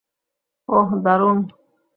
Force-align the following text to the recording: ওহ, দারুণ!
ওহ, 0.69 0.89
দারুণ! 1.03 1.37